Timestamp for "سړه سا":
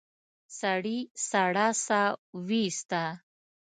1.29-2.01